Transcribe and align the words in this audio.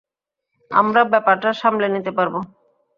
আমরা 0.71 1.01
ব্যাপারটা 1.11 1.49
সামলে 1.61 1.87
নিতে 1.89 2.11
পারব। 2.17 2.35